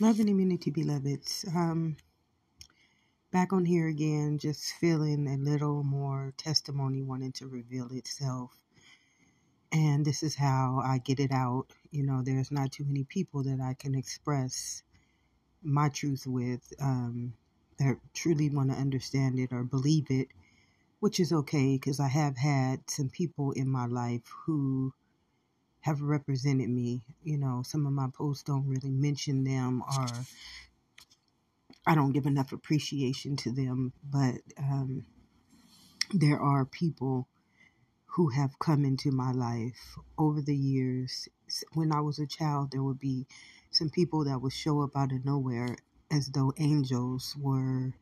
[0.00, 1.44] Love and immunity, beloveds.
[1.56, 1.96] Um,
[3.32, 8.52] back on here again, just feeling a little more testimony wanting to reveal itself.
[9.72, 11.66] And this is how I get it out.
[11.90, 14.82] You know, there's not too many people that I can express
[15.62, 17.34] my truth with um,
[17.78, 20.28] that truly want to understand it or believe it,
[21.00, 24.94] which is okay because I have had some people in my life who
[25.82, 27.02] have represented me.
[27.22, 30.08] You know, some of my posts don't really mention them or
[31.86, 35.04] I don't give enough appreciation to them, but um,
[36.12, 37.28] there are people
[38.06, 41.28] who have come into my life over the years.
[41.72, 43.26] When I was a child, there would be
[43.70, 45.76] some people that would show up out of nowhere
[46.10, 47.94] as though angels were.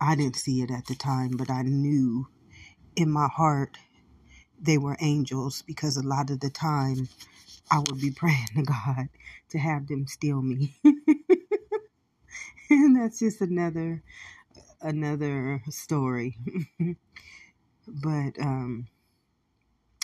[0.00, 2.26] I didn't see it at the time, but I knew
[2.96, 3.78] in my heart
[4.60, 7.08] they were angels because a lot of the time
[7.70, 9.08] I would be praying to God
[9.50, 10.74] to have them steal me.
[12.70, 14.02] and that's just another
[14.80, 16.36] another story.
[17.86, 18.88] but um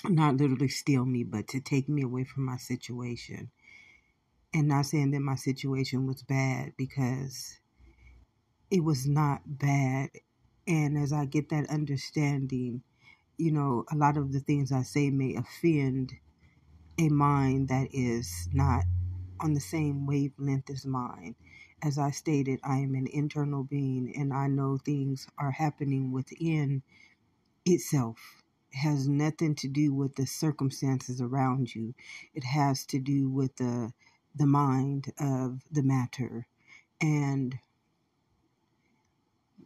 [0.08, 3.50] not literally steal me, but to take me away from my situation.
[4.54, 7.58] And not saying that my situation was bad because
[8.70, 10.10] it was not bad.
[10.66, 12.82] And as I get that understanding,
[13.38, 16.14] you know, a lot of the things I say may offend
[16.98, 18.84] a mind that is not
[19.40, 21.36] on the same wavelength as mine.
[21.82, 26.82] As I stated, I am an internal being and I know things are happening within
[27.64, 28.44] itself.
[28.72, 31.94] It has nothing to do with the circumstances around you.
[32.34, 33.92] It has to do with the
[34.34, 36.46] the mind of the matter.
[37.00, 37.58] And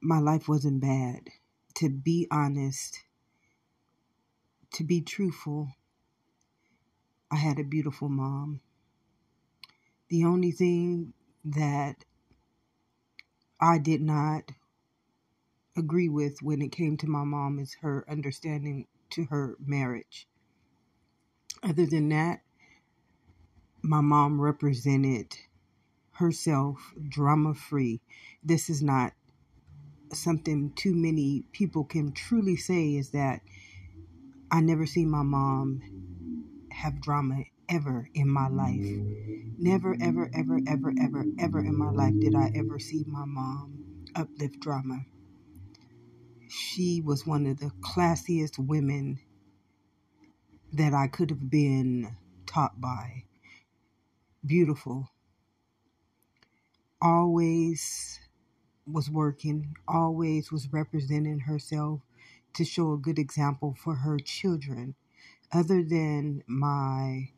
[0.03, 1.31] my life wasn't bad.
[1.77, 3.01] To be honest,
[4.73, 5.69] to be truthful,
[7.31, 8.61] I had a beautiful mom.
[10.09, 11.13] The only thing
[11.45, 12.05] that
[13.61, 14.53] I did not
[15.77, 20.29] agree with when it came to my mom is her understanding to her marriage.
[21.63, 22.43] Other than that,
[23.83, 25.37] my mom represented
[26.13, 28.01] herself drama free.
[28.43, 29.13] This is not
[30.13, 33.41] something too many people can truly say is that
[34.51, 35.83] I never see my mom
[36.73, 38.87] have drama ever in my life.
[39.59, 44.05] Never, ever, ever, ever, ever, ever in my life did I ever see my mom
[44.15, 45.07] uplift drama.
[46.49, 49.21] She was one of the classiest women
[50.73, 52.17] that I could have been
[52.47, 53.25] taught by.
[54.45, 55.11] Beautiful.
[57.01, 58.21] Always
[58.87, 62.01] was working, always was representing herself
[62.55, 64.95] to show a good example for her children.
[65.53, 67.31] Other than my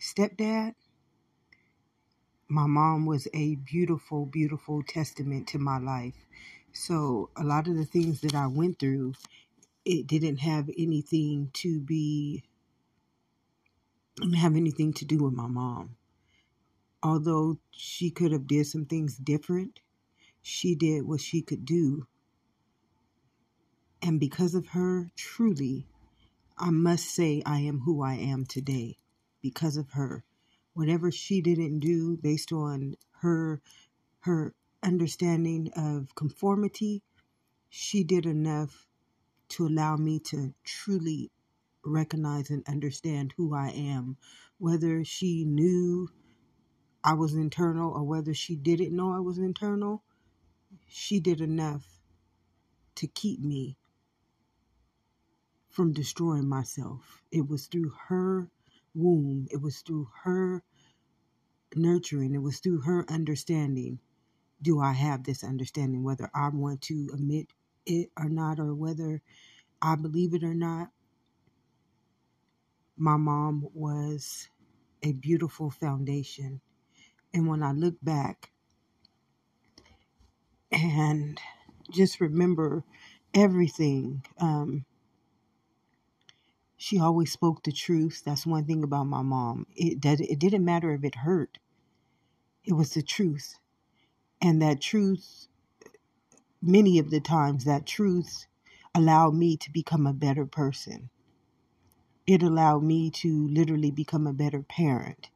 [0.00, 0.74] stepdad,
[2.48, 6.26] my mom was a beautiful, beautiful testament to my life.
[6.72, 9.14] So, a lot of the things that I went through,
[9.84, 12.44] it didn't have anything to be,
[14.16, 15.96] didn't have anything to do with my mom.
[17.02, 19.80] Although she could have did some things different,
[20.42, 22.06] she did what she could do
[24.02, 25.86] and because of her, truly,
[26.58, 28.96] I must say I am who I am today
[29.42, 30.24] because of her.
[30.74, 33.60] Whatever she didn't do based on her
[34.20, 37.02] her understanding of conformity,
[37.70, 38.86] she did enough
[39.50, 41.30] to allow me to truly
[41.84, 44.16] recognize and understand who I am.
[44.58, 46.08] Whether she knew
[47.02, 50.02] I was internal or whether she didn't know I was internal,
[50.88, 51.86] she did enough
[52.96, 53.76] to keep me
[55.70, 57.22] from destroying myself.
[57.32, 58.50] It was through her
[58.94, 60.64] womb, it was through her
[61.76, 64.00] nurturing, it was through her understanding.
[64.62, 67.48] Do I have this understanding, whether I want to admit
[67.86, 69.22] it or not, or whether
[69.82, 70.90] I believe it or not?
[72.96, 74.48] My mom was
[75.02, 76.60] a beautiful foundation.
[77.34, 78.52] And when I look back
[80.72, 81.40] and
[81.92, 82.84] just remember
[83.34, 84.84] everything, um,
[86.80, 88.22] she always spoke the truth.
[88.24, 89.66] That's one thing about my mom.
[89.76, 91.58] It that it didn't matter if it hurt.
[92.64, 93.58] It was the truth.
[94.40, 95.48] And that truth
[96.62, 98.46] many of the times that truth
[98.94, 101.10] allowed me to become a better person.
[102.26, 105.28] It allowed me to literally become a better parent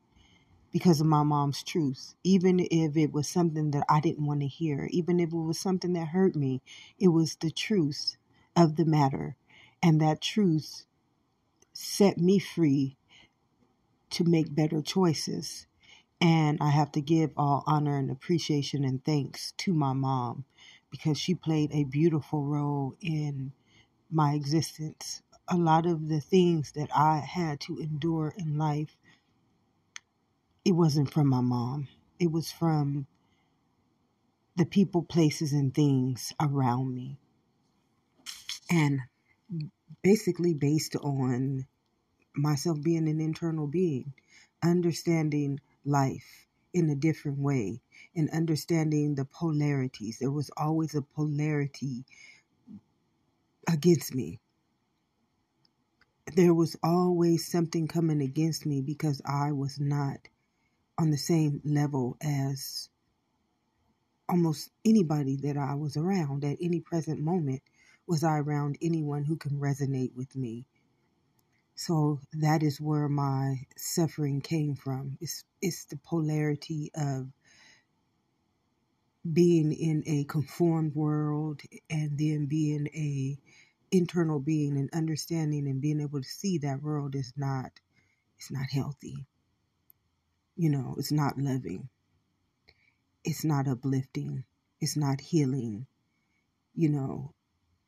[0.73, 2.15] because of my mom's truth.
[2.25, 5.59] Even if it was something that I didn't want to hear, even if it was
[5.59, 6.63] something that hurt me,
[6.99, 8.17] it was the truth
[8.57, 9.37] of the matter.
[9.83, 10.87] And that truth
[11.75, 12.97] set me free
[14.11, 15.67] to make better choices.
[16.21, 20.45] And I have to give all honor and appreciation and thanks to my mom
[20.91, 23.53] because she played a beautiful role in
[24.11, 25.23] my existence.
[25.49, 28.97] A lot of the things that I had to endure in life,
[30.65, 31.89] it wasn't from my mom.
[32.19, 33.07] It was from
[34.57, 37.19] the people, places, and things around me.
[38.71, 39.01] And
[40.03, 41.67] basically based on
[42.37, 44.15] myself being an internal being,
[44.63, 47.81] understanding life in a different way
[48.17, 50.19] and understanding the polarities.
[50.21, 52.05] There was always a polarity
[53.69, 54.41] against me.
[56.35, 60.19] There was always something coming against me because I was not
[60.99, 62.89] on the same level as
[64.29, 67.63] almost anybody that I was around at any present moment.
[68.07, 70.67] Was I around anyone who can resonate with me?
[71.77, 75.19] So that is where my suffering came from.
[75.21, 77.29] It's it's the polarity of
[79.33, 83.39] being in a conformed world and then being a
[83.91, 87.73] internal being and understanding and being able to see that world is not
[88.39, 89.27] it's not healthy.
[90.57, 91.89] You know, it's not loving.
[93.25, 94.45] It's not uplifting.
[94.81, 95.87] It's not healing.
[96.75, 97.34] You know,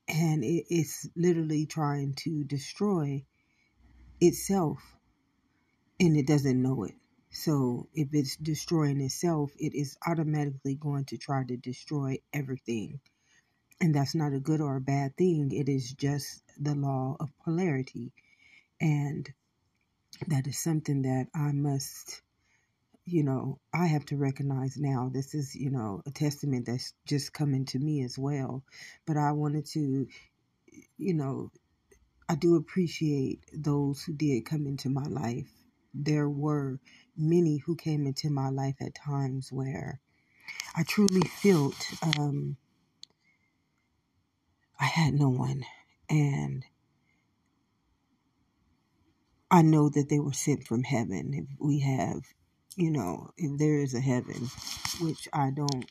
[0.09, 3.25] and it, it's literally trying to destroy
[4.21, 4.79] itself
[6.01, 6.95] and it doesn't know it.
[7.31, 13.01] So if it's destroying itself, it is automatically going to try to destroy everything.
[13.81, 15.51] And that's not a good or a bad thing.
[15.53, 18.13] It is just the law of polarity.
[18.81, 19.29] And
[20.29, 22.23] that is something that I must,
[23.07, 25.11] you know, I have to recognize now.
[25.15, 28.65] This is, you know, a testament that's just coming to me as well.
[29.07, 30.09] But I wanted to,
[30.99, 31.53] you know,
[32.29, 35.51] I do appreciate those who did come into my life.
[35.95, 36.81] There were
[37.17, 40.01] many who came into my life at times where
[40.77, 41.77] I truly felt
[42.19, 42.57] um,
[44.81, 45.65] I had no one.
[46.11, 46.65] And
[49.51, 51.35] I know that they were sent from heaven.
[51.35, 52.23] If we have,
[52.77, 54.51] you know, if there is a heaven,
[55.01, 55.87] which I don't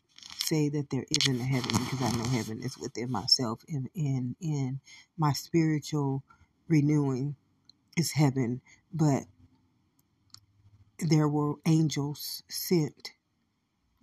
[0.46, 4.36] say that there isn't a heaven because I know heaven is within myself and in
[4.40, 4.80] in
[5.18, 6.24] my spiritual
[6.68, 7.36] renewing
[7.98, 8.62] is heaven,
[8.94, 9.24] but
[11.00, 13.14] there were angels sent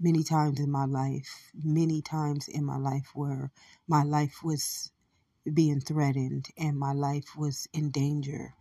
[0.00, 3.50] many times in my life, many times in my life where
[3.88, 4.92] my life was
[5.52, 8.54] being threatened and my life was in danger.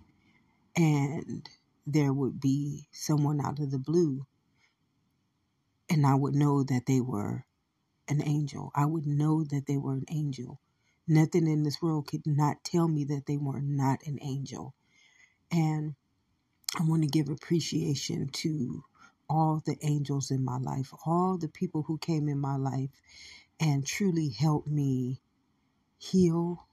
[0.76, 1.48] And
[1.94, 4.26] there would be someone out of the blue
[5.90, 7.46] and I would know that they were
[8.10, 8.72] an angel.
[8.76, 10.62] I would know that they were an angel.
[11.08, 14.74] Nothing in this world could not tell me that they were not an angel.
[15.52, 15.96] And
[16.80, 18.84] I want to give appreciation to
[19.30, 22.92] all the angels in my life, all the people who came in my life
[23.60, 25.22] and truly helped me
[26.00, 26.68] heal,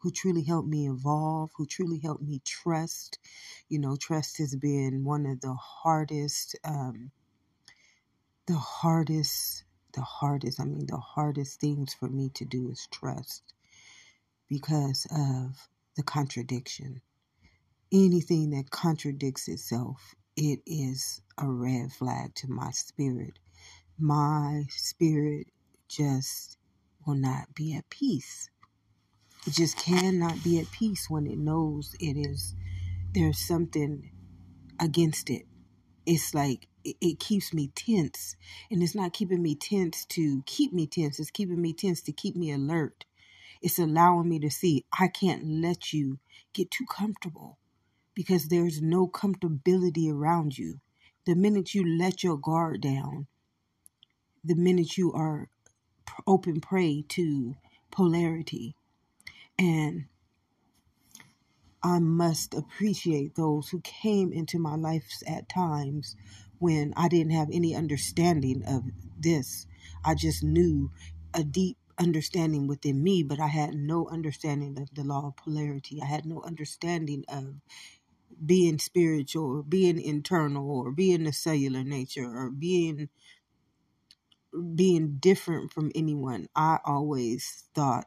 [0.00, 3.18] who truly helped me evolve, who truly helped me trust.
[3.68, 7.12] You know, trust has been one of the hardest, um,
[8.46, 9.64] the hardest
[9.94, 13.44] the hardest, I mean, the hardest things for me to do is trust
[14.48, 17.02] because of the contradiction.
[17.92, 23.38] Anything that contradicts itself, it is a red flag to my spirit.
[23.98, 25.48] My spirit
[25.88, 26.58] just
[27.06, 28.50] will not be at peace.
[29.46, 32.54] It just cannot be at peace when it knows it is
[33.14, 34.10] there's something
[34.78, 35.46] against it.
[36.06, 38.36] It's like it, keeps me tense.
[38.70, 42.12] And it's not keeping me tense to keep me tense, it's keeping me tense to
[42.12, 43.04] keep me alert.
[43.62, 46.18] It's allowing me to see I can't let you
[46.52, 47.58] get too comfortable
[48.14, 50.80] because there's no comfortability around you.
[51.26, 53.26] The minute you let your guard down,
[54.42, 55.48] the minute you are
[56.26, 57.56] open prey to
[57.90, 58.74] polarity.
[59.60, 60.06] And
[61.82, 66.16] I must appreciate those who came into my life at times
[66.58, 68.84] when I didn't have any understanding of
[69.18, 69.66] this.
[70.04, 70.92] I just knew
[71.34, 76.00] a deep understanding within me, but I had no understanding of the law of polarity.
[76.02, 77.56] I had no understanding of
[78.44, 83.10] being spiritual or being internal or being a cellular nature or being
[84.76, 86.48] being different from anyone.
[86.56, 88.06] I always thought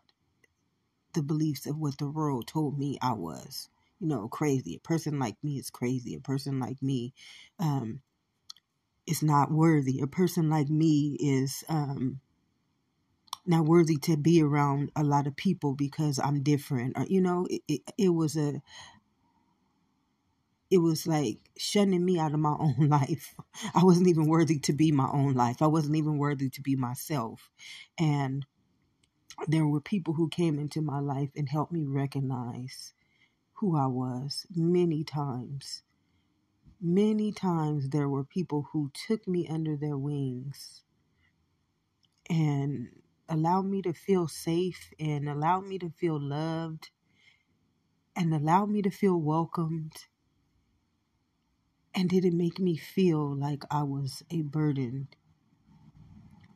[1.14, 3.70] the beliefs of what the world told me I was.
[4.00, 4.76] You know, crazy.
[4.76, 6.16] A person like me is crazy.
[6.16, 7.14] A person like me
[7.60, 8.02] um,
[9.08, 10.00] is not worthy.
[10.00, 12.20] A person like me is um,
[13.46, 16.98] not worthy to be around a lot of people because I'm different.
[16.98, 18.62] Or you know, it, it, it was a
[20.70, 23.36] it was like shunning me out of my own life.
[23.76, 25.62] I wasn't even worthy to be my own life.
[25.62, 27.52] I wasn't even worthy to be myself.
[27.98, 28.46] And
[29.48, 32.94] there were people who came into my life and helped me recognize
[33.56, 35.84] who I was many times.
[36.82, 40.84] Many times there were people who took me under their wings
[42.30, 42.90] and
[43.30, 46.92] allowed me to feel safe and allowed me to feel loved
[48.16, 49.94] and allowed me to feel welcomed
[51.96, 55.08] and didn't make me feel like I was a burden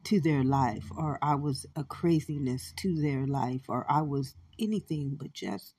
[0.08, 5.18] to their life or I was a craziness to their life or I was anything
[5.20, 5.74] but just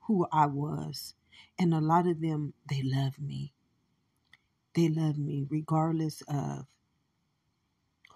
[0.00, 1.14] who I was.
[1.58, 3.54] And a lot of them, they love me.
[4.74, 6.66] They love me regardless of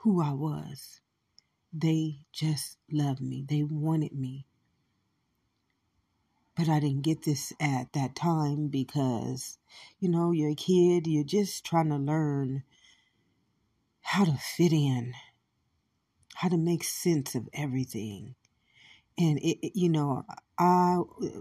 [0.00, 1.00] who I was.
[1.72, 3.42] They just loved me.
[3.48, 4.44] They wanted me.
[6.54, 9.58] But I didn't get this at that time because,
[10.00, 12.62] you know, you're a kid, you're just trying to learn
[14.00, 15.14] how to fit in,
[16.36, 18.34] how to make sense of everything.
[19.18, 20.24] And it, it, you know,
[20.58, 20.98] I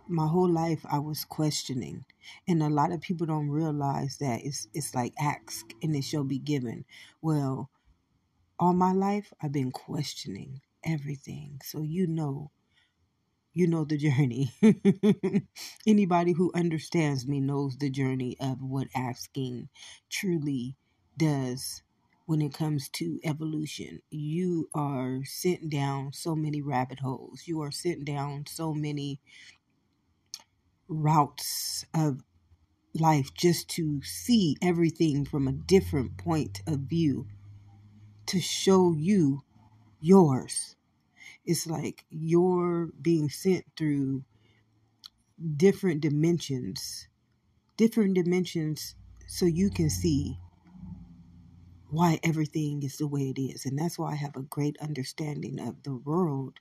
[0.08, 2.06] my whole life I was questioning,
[2.48, 6.24] and a lot of people don't realize that it's it's like ask and it shall
[6.24, 6.86] be given.
[7.22, 7.70] Well,
[8.60, 12.52] all my life I've been questioning everything, so you know
[13.54, 14.52] you know the journey.
[15.88, 19.70] Anybody who understands me knows the journey of what asking
[20.10, 20.76] truly
[21.18, 21.82] does
[22.26, 24.02] when it comes to evolution.
[24.12, 29.22] You are sent down so many rabbit holes, you are sent down so many
[30.88, 32.22] routes of
[32.94, 37.28] life just to see everything from a different point of view
[38.28, 39.44] to show you
[40.02, 40.76] yours
[41.46, 44.24] it's like you're being sent through
[45.58, 47.08] different dimensions,
[47.78, 48.96] different dimensions,
[49.28, 50.40] so you can see
[51.96, 53.66] why everything is the way it is.
[53.66, 56.60] And that's why I have a great understanding of the world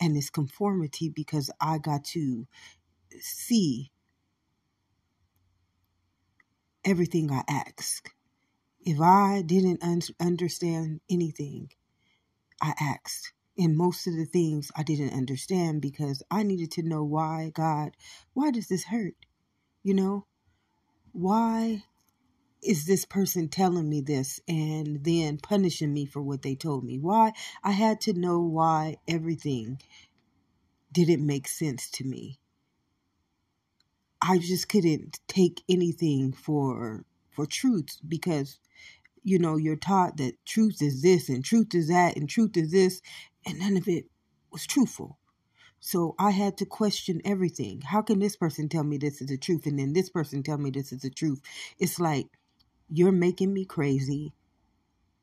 [0.00, 2.46] and its conformity because I got to
[3.20, 3.92] see
[6.84, 8.10] everything I ask.
[8.80, 11.70] If I didn't un- understand anything,
[12.62, 13.32] I asked.
[13.58, 17.92] And most of the things I didn't understand because I needed to know why, God,
[18.34, 19.14] why does this hurt?
[19.84, 20.26] You know,
[21.12, 21.84] why
[22.62, 26.98] is this person telling me this and then punishing me for what they told me?
[26.98, 27.32] Why?
[27.62, 29.80] I had to know why everything
[30.92, 32.38] didn't make sense to me.
[34.20, 38.58] I just couldn't take anything for for truth because
[39.22, 42.72] you know you're taught that truth is this and truth is that and truth is
[42.72, 43.00] this
[43.46, 44.06] and none of it
[44.50, 45.18] was truthful.
[45.80, 47.82] So I had to question everything.
[47.82, 50.58] How can this person tell me this is the truth and then this person tell
[50.58, 51.40] me this is the truth?
[51.78, 52.26] It's like
[52.90, 54.34] you're making me crazy.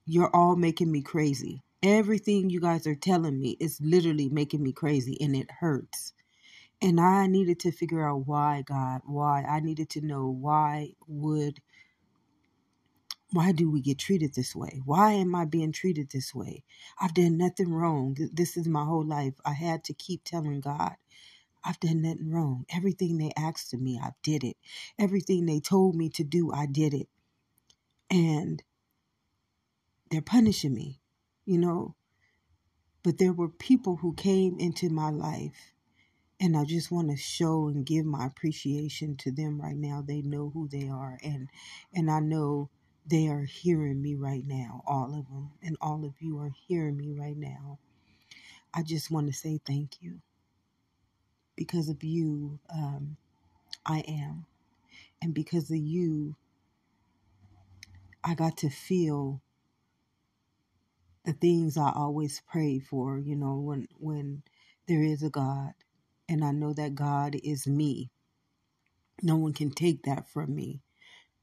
[0.06, 1.64] You're all making me crazy.
[1.84, 6.14] Everything you guys are telling me is literally making me crazy and it hurts.
[6.82, 9.44] And I needed to figure out why, God, why.
[9.44, 11.62] I needed to know why would
[13.32, 14.82] why do we get treated this way?
[14.86, 16.64] Why am I being treated this way?
[17.02, 18.18] I've done nothing wrong.
[18.34, 19.36] This is my whole life.
[19.46, 20.94] I had to keep telling God,
[21.64, 22.66] I've done nothing wrong.
[22.76, 24.58] Everything they asked of me, I did it.
[25.00, 27.10] Everything they told me to do, I did it.
[28.10, 28.64] And
[30.10, 31.02] they're punishing me,
[31.46, 31.96] you know.
[33.04, 35.74] But there were people who came into my life
[36.40, 40.04] and I just want to show and give my appreciation to them right now.
[40.06, 41.50] They know who they are and
[41.94, 42.70] and I know
[43.08, 46.98] they are hearing me right now, all of them, and all of you are hearing
[46.98, 47.80] me right now.
[48.74, 50.22] I just want to say thank you.
[51.56, 53.18] Because of you, um,
[53.86, 54.46] I am.
[55.22, 56.36] And because of you,
[58.26, 59.42] I got to feel
[61.26, 64.44] the things I always pray for, you know, when when
[64.88, 65.74] there is a God
[66.30, 68.12] and I know that God is me.
[69.24, 70.82] No one can take that from me.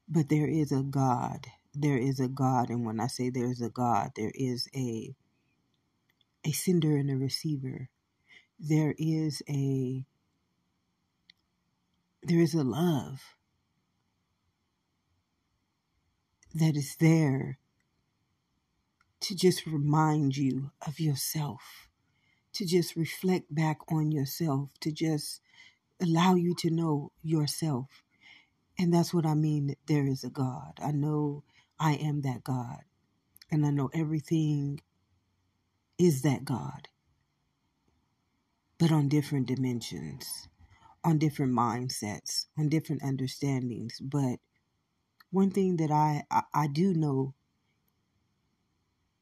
[0.09, 1.47] But there is a God.
[1.75, 2.69] There is a God.
[2.69, 5.15] And when I say there's a God, there is a
[6.45, 7.89] a sender and a receiver.
[8.59, 10.05] There is a
[12.23, 13.21] there is a love
[16.53, 17.59] that is there
[19.21, 21.89] to just remind you of yourself,
[22.53, 25.41] to just reflect back on yourself, to just
[26.01, 28.03] allow you to know yourself.
[28.79, 29.75] And that's what I mean.
[29.87, 30.79] There is a God.
[30.83, 31.43] I know
[31.79, 32.79] I am that God.
[33.51, 34.81] And I know everything
[35.99, 36.87] is that God,
[38.79, 40.49] but on different dimensions,
[41.03, 43.99] on different mindsets, on different understandings.
[44.01, 44.39] But
[45.33, 47.35] one thing that I, I, I do know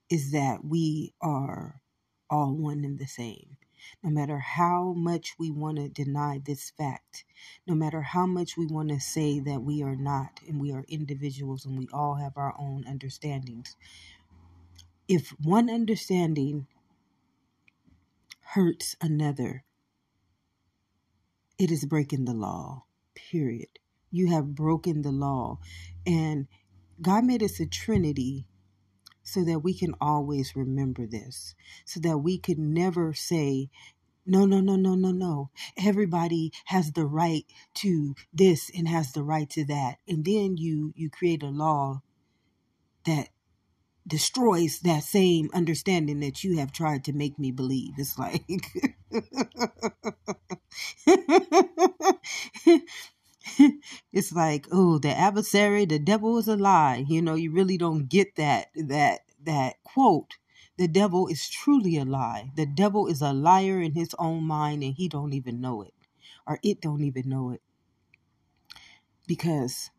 [0.09, 1.81] is that we are
[2.29, 3.57] all one and the same.
[4.03, 7.25] No matter how much we want to deny this fact,
[7.67, 10.85] no matter how much we want to say that we are not and we are
[10.89, 13.77] individuals and we all have our own understandings,
[15.07, 16.67] if one understanding
[18.53, 19.63] hurts another,
[21.59, 23.80] it is breaking the law, period.
[24.11, 25.59] You have broken the law.
[26.05, 26.47] And
[27.01, 28.45] God made us a trinity
[29.23, 33.69] so that we can always remember this, so that we could never say,
[34.25, 35.49] no, no, no, no, no, no.
[35.77, 39.97] Everybody has the right to this and has the right to that.
[40.07, 42.01] And then you you create a law
[43.05, 43.29] that
[44.07, 47.93] destroys that same understanding that you have tried to make me believe.
[47.97, 48.43] It's like
[54.13, 57.05] it's like, oh, the adversary, the devil is a lie.
[57.07, 60.37] You know, you really don't get that that that quote.
[60.77, 62.51] The devil is truly a lie.
[62.55, 65.93] The devil is a liar in his own mind and he don't even know it.
[66.47, 67.61] Or it don't even know it.
[69.27, 69.91] Because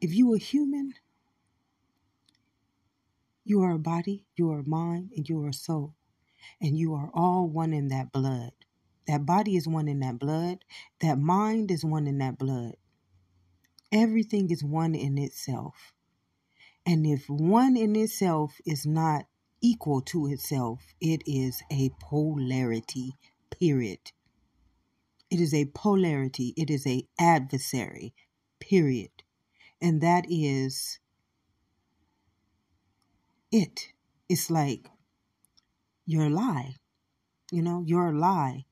[0.00, 0.94] if you are human,
[3.44, 5.94] you are a body, you are a mind, and you are a soul.
[6.60, 8.52] And you are all one in that blood.
[9.06, 10.64] That body is one in that blood.
[11.00, 12.76] That mind is one in that blood.
[13.92, 15.92] Everything is one in itself.
[16.86, 19.26] And if one in itself is not
[19.60, 23.12] equal to itself, it is a polarity,
[23.50, 24.12] period.
[25.30, 26.54] It is a polarity.
[26.56, 28.14] It is a adversary,
[28.60, 29.10] period.
[29.80, 30.98] And that is
[33.50, 33.92] it.
[34.28, 34.88] It's like
[36.06, 36.76] you're a lie.
[37.50, 38.64] You know, you're a lie.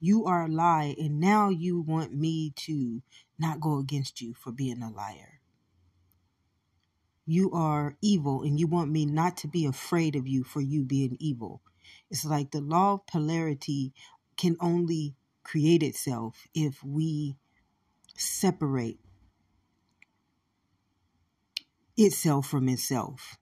[0.00, 3.02] You are a lie, and now you want me to
[3.38, 5.40] not go against you for being a liar.
[7.26, 10.84] You are evil, and you want me not to be afraid of you for you
[10.84, 11.62] being evil.
[12.10, 13.92] It's like the law of polarity
[14.36, 17.36] can only create itself if we
[18.16, 19.00] separate
[21.96, 23.36] itself from itself.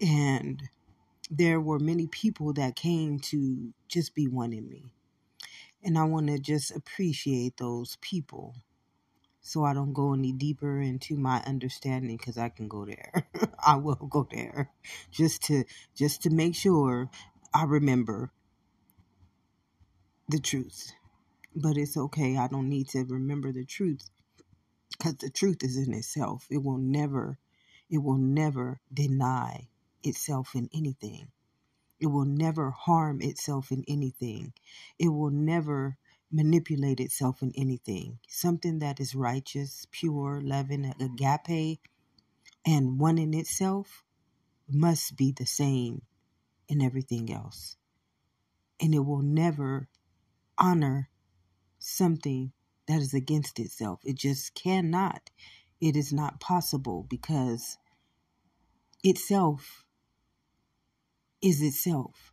[0.00, 0.62] And
[1.30, 4.92] there were many people that came to just be one in me.
[5.84, 8.56] And I want to just appreciate those people
[9.40, 13.26] so I don't go any deeper into my understanding because I can go there.
[13.66, 14.70] I will go there
[15.10, 15.64] just to
[15.94, 17.10] just to make sure
[17.54, 18.32] I remember
[20.28, 20.92] the truth.
[21.56, 22.36] But it's okay.
[22.36, 24.10] I don't need to remember the truth
[24.92, 26.46] because the truth is in itself.
[26.50, 27.38] It will never
[27.90, 29.68] it will never deny
[30.04, 31.28] itself in anything.
[32.00, 34.52] It will never harm itself in anything.
[34.98, 35.96] It will never
[36.30, 38.18] manipulate itself in anything.
[38.28, 41.80] Something that is righteous, pure, loving, agape,
[42.66, 44.04] and one in itself
[44.68, 46.02] must be the same
[46.68, 47.76] in everything else.
[48.80, 49.88] And it will never
[50.58, 51.08] honor
[51.78, 52.52] something
[52.86, 54.00] that is against itself.
[54.04, 55.30] It just cannot.
[55.80, 57.78] It is not possible because
[59.02, 59.84] itself
[61.42, 62.32] is itself.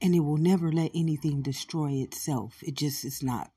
[0.00, 2.58] And it will never let anything destroy itself.
[2.62, 3.50] It just is not.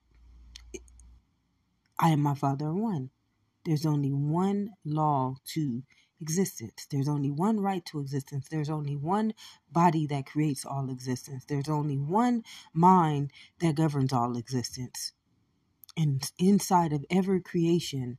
[2.00, 3.10] I and my Father are one.
[3.66, 5.84] There's only one law to
[6.22, 6.88] existence.
[6.90, 8.48] There's only one right to existence.
[8.50, 9.34] There's only one
[9.72, 11.46] body that creates all existence.
[11.46, 15.12] There's only one mind that governs all existence.
[15.98, 18.18] And inside of every creation,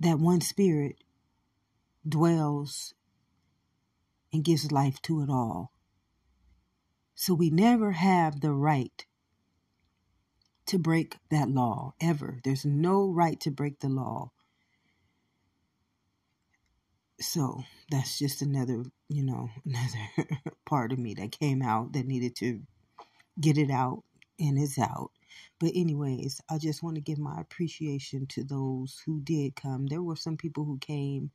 [0.00, 0.96] that one spirit
[2.08, 2.94] dwells
[4.32, 5.72] and gives life to it all.
[7.14, 9.04] So we never have the right
[10.66, 12.40] to break that law, ever.
[12.44, 14.32] There's no right to break the law.
[17.20, 20.28] So that's just another, you know, another
[20.66, 22.60] part of me that came out that needed to
[23.40, 24.04] get it out
[24.38, 25.10] and it's out.
[25.58, 29.86] But, anyways, I just want to give my appreciation to those who did come.
[29.86, 31.30] There were some people who came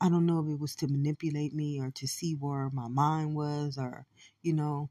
[0.00, 3.34] I don't know if it was to manipulate me or to see where my mind
[3.34, 4.06] was or,
[4.42, 4.90] you know,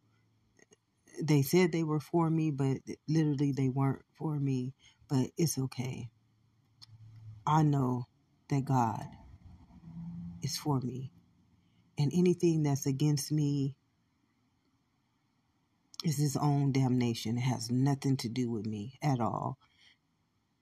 [1.21, 4.73] they said they were for me, but literally they weren't for me.
[5.09, 6.09] But it's okay.
[7.45, 8.05] I know
[8.49, 9.05] that God
[10.41, 11.11] is for me.
[11.97, 13.75] And anything that's against me
[16.03, 17.37] is his own damnation.
[17.37, 19.57] It has nothing to do with me at all.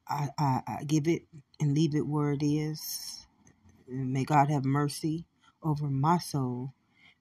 [0.07, 1.23] I, I, I give it
[1.59, 3.25] and leave it where it is
[3.91, 5.25] may God have mercy
[5.63, 6.73] over my soul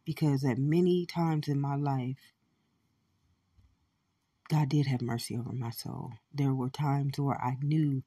[0.07, 2.33] because at many times in my life,
[4.49, 6.13] God did have mercy over my soul.
[6.35, 8.03] There were times where I knew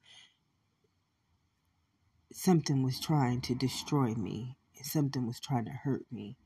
[2.32, 6.36] something was trying to destroy me, and something was trying to hurt me,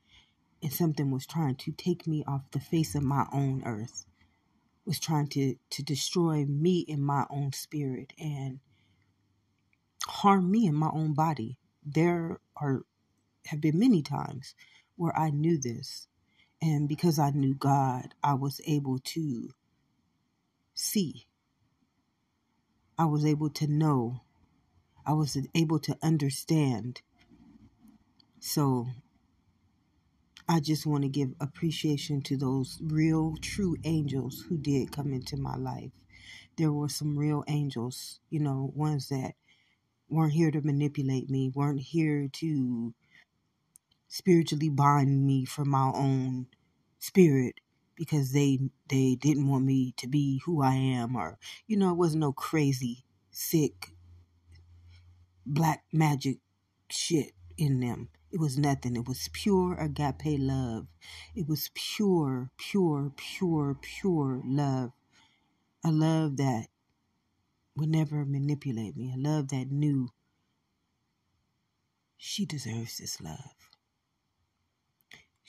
[0.63, 4.05] and something was trying to take me off the face of my own earth,
[4.85, 8.59] was trying to, to destroy me in my own spirit and
[10.07, 11.58] harm me in my own body.
[11.83, 12.83] There are
[13.45, 14.55] have been many times
[14.95, 16.07] where I knew this.
[16.61, 19.49] And because I knew God, I was able to
[20.73, 21.25] see.
[22.97, 24.21] I was able to know.
[25.05, 27.01] I was able to understand.
[28.39, 28.87] So
[30.47, 35.37] I just want to give appreciation to those real, true angels who did come into
[35.37, 35.91] my life.
[36.57, 39.35] There were some real angels, you know, ones that
[40.09, 42.93] weren't here to manipulate me, weren't here to
[44.07, 46.47] spiritually bind me from my own
[46.97, 47.55] spirit
[47.95, 51.97] because they they didn't want me to be who I am or you know it
[51.97, 53.93] wasn't no crazy sick
[55.45, 56.37] black magic
[56.89, 58.09] shit in them.
[58.31, 58.95] It was nothing.
[58.95, 60.87] It was pure agape love.
[61.35, 64.91] It was pure pure pure pure love.
[65.83, 66.67] A love that
[67.75, 70.09] would never manipulate me a love that knew
[72.17, 73.69] she deserves this love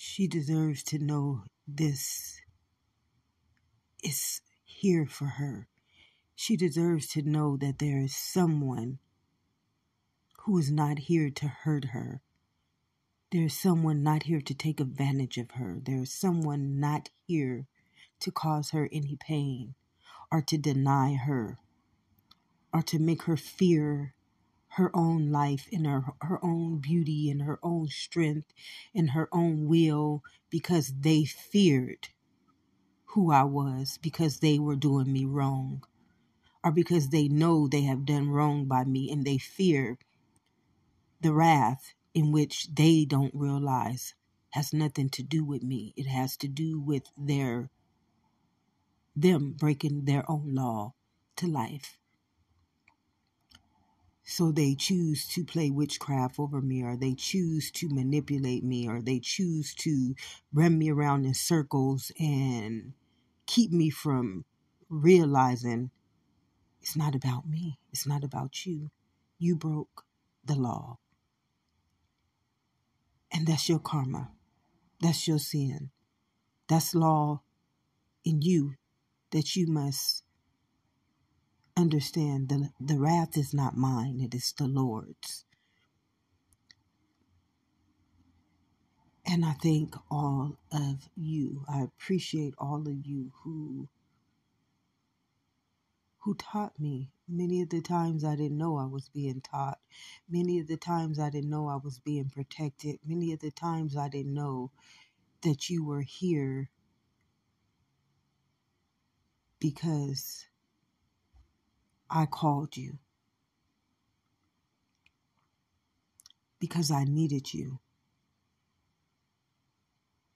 [0.02, 2.40] she deserves to know this
[4.02, 5.68] is here for her.
[6.34, 8.98] She deserves to know that there is someone
[10.44, 12.22] who is not here to hurt her.
[13.30, 15.78] There is someone not here to take advantage of her.
[15.82, 17.66] There is someone not here
[18.20, 19.74] to cause her any pain
[20.32, 21.58] or to deny her
[22.72, 24.14] or to make her fear
[24.74, 28.52] her own life and her, her own beauty and her own strength
[28.94, 32.08] and her own will because they feared
[33.06, 35.82] who I was because they were doing me wrong
[36.62, 39.98] or because they know they have done wrong by me and they fear
[41.20, 44.14] the wrath in which they don't realize
[44.50, 45.94] has nothing to do with me.
[45.96, 47.70] It has to do with their
[49.14, 50.94] them breaking their own law
[51.36, 51.98] to life.
[54.30, 59.02] So they choose to play witchcraft over me, or they choose to manipulate me, or
[59.02, 60.14] they choose to
[60.52, 62.92] run me around in circles and
[63.46, 64.44] keep me from
[64.88, 65.90] realizing
[66.80, 68.92] it's not about me, it's not about you.
[69.40, 70.04] You broke
[70.44, 70.98] the law.
[73.32, 74.30] And that's your karma.
[75.00, 75.90] That's your sin.
[76.68, 77.42] That's law
[78.24, 78.76] in you
[79.32, 80.22] that you must
[81.76, 85.44] understand the, the wrath is not mine, it is the Lord's.
[89.26, 91.64] And I thank all of you.
[91.68, 93.88] I appreciate all of you who
[96.20, 97.10] who taught me.
[97.28, 99.78] Many of the times I didn't know I was being taught.
[100.30, 102.98] Many of the times I didn't know I was being protected.
[103.06, 104.70] Many of the times I didn't know
[105.42, 106.70] that you were here
[109.60, 110.46] because
[112.10, 112.98] I called you
[116.60, 117.80] because I needed you.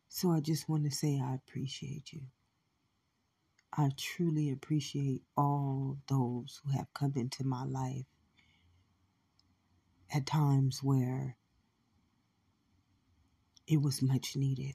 [0.08, 2.22] So I just want to say I appreciate you.
[3.76, 8.06] I truly appreciate all those who have come into my life
[10.14, 11.37] at times where
[13.66, 14.74] it was much needed.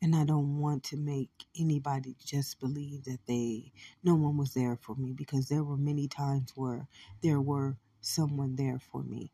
[0.00, 3.72] And I don't want to make anybody just believe that they,
[4.04, 6.86] no one was there for me because there were many times where
[7.22, 9.32] there were someone there for me.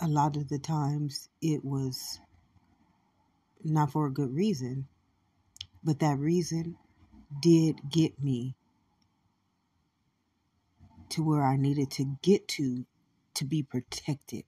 [0.00, 2.20] A lot of the times it was
[3.64, 4.86] not for a good reason,
[5.82, 6.76] but that reason
[7.40, 8.54] did get me
[11.10, 12.86] to where I needed to get to
[13.34, 14.44] to be protected,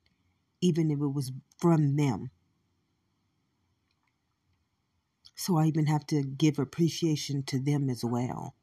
[0.61, 2.31] even if it was from them.
[5.39, 8.57] So I even have to give appreciation to them as well.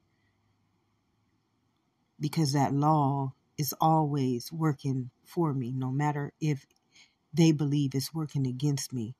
[2.19, 6.65] Because that law is always working for me, no matter if
[7.33, 9.15] they believe it's working against me.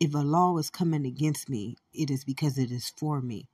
[0.00, 3.48] If a law is coming against me, it is because it is for me.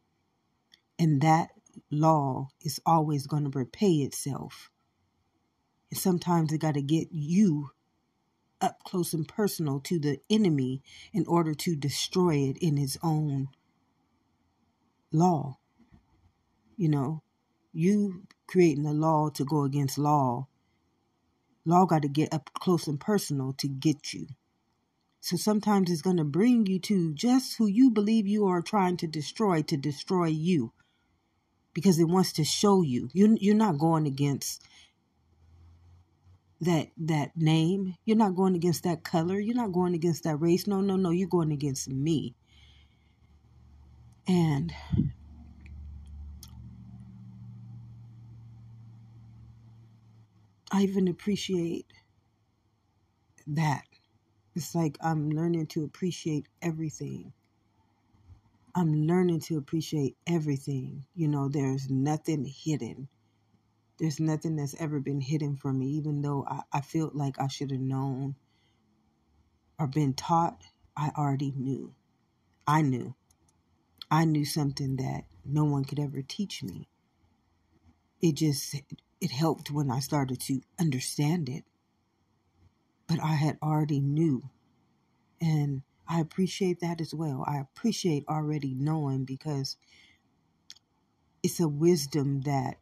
[0.98, 1.50] And that
[1.90, 4.70] law is always going to repay itself.
[5.90, 7.72] And sometimes it got to get you
[8.62, 13.48] up close and personal to the enemy in order to destroy it in his own
[15.12, 15.58] law.
[16.76, 17.22] You know,
[17.72, 20.48] you creating a law to go against law.
[21.64, 24.26] Law got to get up close and personal to get you.
[25.20, 28.96] So sometimes it's going to bring you to just who you believe you are trying
[28.98, 30.72] to destroy to destroy you
[31.74, 33.08] because it wants to show you.
[33.12, 34.62] you you're not going against
[36.62, 37.96] that that name.
[38.04, 39.38] You're not going against that color.
[39.38, 40.66] You're not going against that race.
[40.66, 41.10] No, no, no.
[41.10, 42.34] You're going against me.
[44.28, 44.72] And
[50.70, 51.86] I even appreciate
[53.48, 53.82] that.
[54.54, 57.32] It's like I'm learning to appreciate everything.
[58.74, 61.04] I'm learning to appreciate everything.
[61.14, 63.08] You know, there's nothing hidden.
[64.02, 67.46] There's nothing that's ever been hidden from me, even though I, I felt like I
[67.46, 68.34] should have known
[69.78, 70.60] or been taught.
[70.96, 71.94] I already knew.
[72.66, 73.14] I knew.
[74.10, 76.88] I knew something that no one could ever teach me.
[78.20, 78.74] It just
[79.20, 81.62] it helped when I started to understand it.
[83.06, 84.50] But I had already knew.
[85.40, 87.44] And I appreciate that as well.
[87.46, 89.76] I appreciate already knowing because
[91.44, 92.78] it's a wisdom that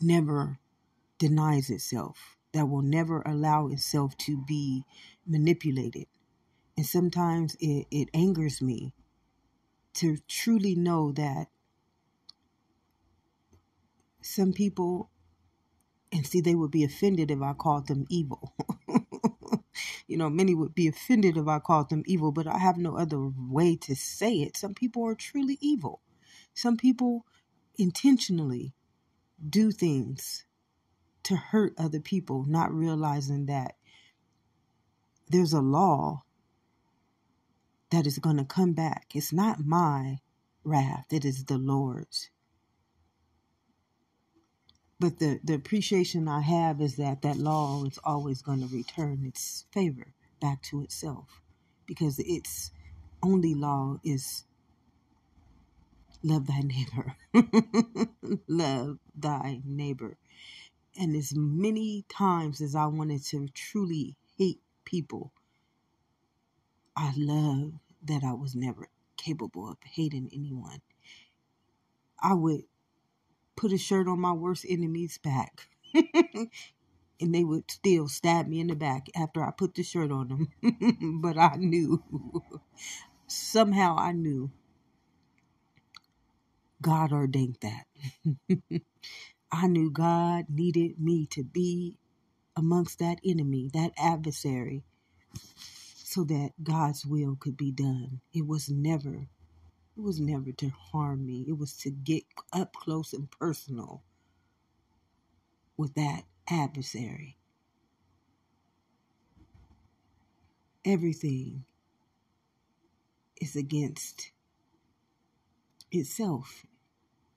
[0.00, 0.58] never
[1.18, 4.84] denies itself, that will never allow itself to be
[5.26, 6.06] manipulated.
[6.76, 8.92] And sometimes it, it angers me
[9.94, 11.46] to truly know that
[14.20, 15.10] some people,
[16.12, 18.54] and see, they would be offended if I called them evil.
[20.06, 22.96] you know, many would be offended if I called them evil, but I have no
[22.96, 24.56] other way to say it.
[24.56, 26.00] Some people are truly evil.
[26.54, 27.24] Some people
[27.76, 28.72] intentionally
[29.48, 30.44] do things
[31.24, 33.76] to hurt other people, not realizing that
[35.28, 36.22] there's a law
[37.90, 39.12] that is going to come back.
[39.14, 40.18] It's not my
[40.64, 42.30] wrath, it is the Lord's.
[45.00, 49.24] But the, the appreciation I have is that that law is always going to return
[49.26, 51.42] its favor back to itself
[51.86, 52.70] because its
[53.22, 54.44] only law is
[56.24, 57.16] love thy neighbor.
[58.48, 60.16] love thy neighbor.
[60.98, 65.32] And as many times as I wanted to truly hate people,
[66.96, 70.80] I love that I was never capable of hating anyone.
[72.20, 72.62] I would
[73.56, 75.68] put a shirt on my worst enemy's back.
[75.94, 80.28] and they would still stab me in the back after I put the shirt on
[80.62, 81.20] them.
[81.22, 82.02] but I knew,
[83.26, 84.50] somehow I knew
[86.84, 87.86] God ordained that.
[89.52, 91.98] I knew God needed me to be
[92.56, 94.84] amongst that enemy, that adversary,
[95.94, 98.20] so that God's will could be done.
[98.32, 99.28] It was never
[99.96, 101.44] it was never to harm me.
[101.48, 104.02] It was to get up close and personal
[105.76, 107.38] with that adversary.
[110.84, 111.64] Everything
[113.40, 114.32] is against
[115.92, 116.66] itself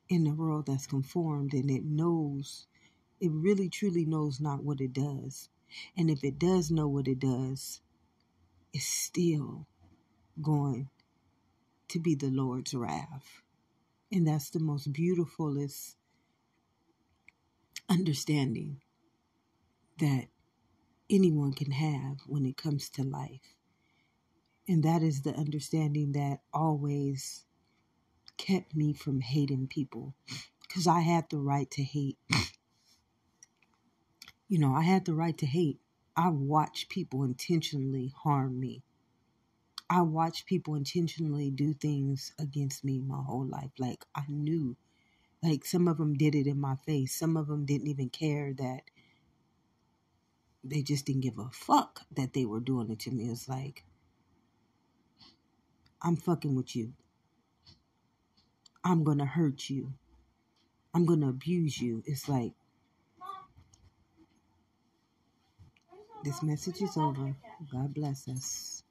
[0.10, 2.68] in a world that's conformed and it knows,
[3.20, 5.50] it really truly knows not what it does.
[5.98, 7.82] And if it does know what it does,
[8.74, 9.68] it's still
[10.42, 10.90] going
[11.90, 13.42] to be the Lord's wrath.
[14.12, 15.98] And that's the most beautifulest
[17.90, 18.82] understanding
[20.00, 20.28] that
[21.10, 23.56] anyone can have when it comes to life.
[24.68, 27.46] And that is the understanding that always
[28.38, 30.14] kept me from hating people
[30.62, 32.18] because I had the right to hate.
[34.48, 35.80] You know, I had the right to hate.
[36.16, 38.84] I watched people intentionally harm me.
[39.90, 43.72] I watched people intentionally do things against me my whole life.
[43.78, 44.76] Like I knew,
[45.44, 47.18] like some of them did it in my face.
[47.18, 48.82] Some of them didn't even care that
[50.64, 53.30] they just didn't give a fuck that they were doing it to me.
[53.30, 53.84] It's like,
[56.02, 56.94] I'm fucking with you.
[58.84, 59.94] I'm going to hurt you.
[60.94, 62.04] I'm going to abuse you.
[62.06, 62.54] It's like,
[66.24, 67.36] this message is over.
[67.72, 68.84] God bless us.